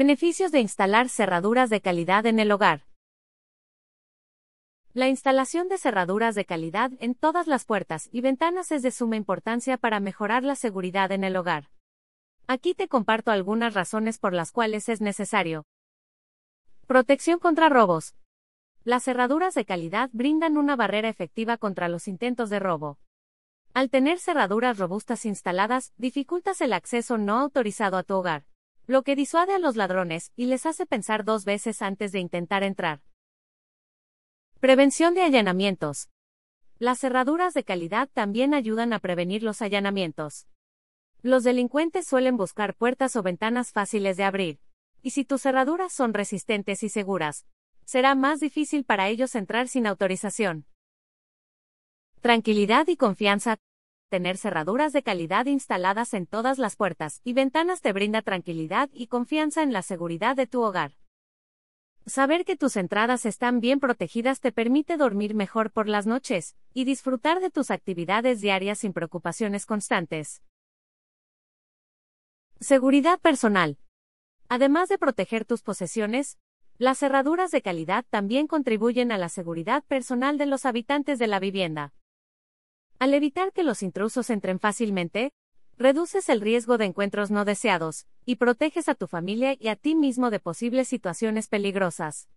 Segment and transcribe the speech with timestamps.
[0.00, 2.86] Beneficios de instalar cerraduras de calidad en el hogar.
[4.94, 9.16] La instalación de cerraduras de calidad en todas las puertas y ventanas es de suma
[9.16, 11.68] importancia para mejorar la seguridad en el hogar.
[12.46, 15.66] Aquí te comparto algunas razones por las cuales es necesario.
[16.86, 18.14] Protección contra robos.
[18.84, 22.98] Las cerraduras de calidad brindan una barrera efectiva contra los intentos de robo.
[23.74, 28.49] Al tener cerraduras robustas instaladas, dificultas el acceso no autorizado a tu hogar
[28.90, 32.64] lo que disuade a los ladrones y les hace pensar dos veces antes de intentar
[32.64, 33.02] entrar.
[34.58, 36.10] Prevención de allanamientos.
[36.80, 40.48] Las cerraduras de calidad también ayudan a prevenir los allanamientos.
[41.22, 44.58] Los delincuentes suelen buscar puertas o ventanas fáciles de abrir,
[45.02, 47.46] y si tus cerraduras son resistentes y seguras,
[47.84, 50.66] será más difícil para ellos entrar sin autorización.
[52.20, 53.56] Tranquilidad y confianza
[54.10, 59.06] tener cerraduras de calidad instaladas en todas las puertas y ventanas te brinda tranquilidad y
[59.06, 60.92] confianza en la seguridad de tu hogar.
[62.06, 66.84] Saber que tus entradas están bien protegidas te permite dormir mejor por las noches y
[66.84, 70.42] disfrutar de tus actividades diarias sin preocupaciones constantes.
[72.58, 73.78] Seguridad personal.
[74.48, 76.36] Además de proteger tus posesiones,
[76.78, 81.38] las cerraduras de calidad también contribuyen a la seguridad personal de los habitantes de la
[81.38, 81.92] vivienda.
[83.00, 85.32] Al evitar que los intrusos entren fácilmente,
[85.78, 89.94] reduces el riesgo de encuentros no deseados, y proteges a tu familia y a ti
[89.94, 92.28] mismo de posibles situaciones peligrosas.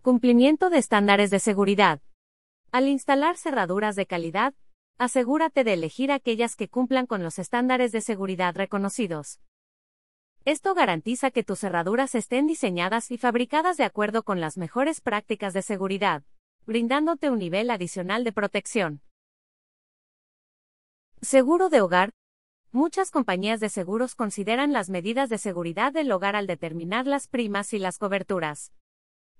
[0.00, 2.00] Cumplimiento de estándares de seguridad.
[2.72, 4.54] Al instalar cerraduras de calidad,
[4.96, 9.38] asegúrate de elegir aquellas que cumplan con los estándares de seguridad reconocidos.
[10.46, 15.52] Esto garantiza que tus cerraduras estén diseñadas y fabricadas de acuerdo con las mejores prácticas
[15.52, 16.22] de seguridad
[16.66, 19.00] brindándote un nivel adicional de protección.
[21.22, 22.10] Seguro de hogar.
[22.72, 27.72] Muchas compañías de seguros consideran las medidas de seguridad del hogar al determinar las primas
[27.72, 28.72] y las coberturas.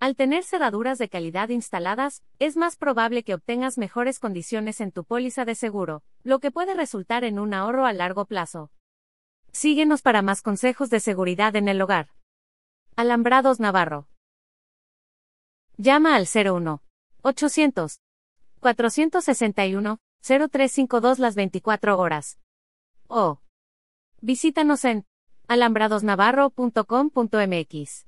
[0.00, 5.04] Al tener cerraduras de calidad instaladas, es más probable que obtengas mejores condiciones en tu
[5.04, 8.72] póliza de seguro, lo que puede resultar en un ahorro a largo plazo.
[9.52, 12.10] Síguenos para más consejos de seguridad en el hogar.
[12.96, 14.08] Alambrados Navarro.
[15.76, 16.82] Llama al 01
[17.22, 18.00] 800
[18.60, 22.38] 461 0352 las 24 horas.
[23.08, 23.40] O
[24.20, 25.04] visítanos en
[25.48, 28.06] alambradosnavarro.com.mx.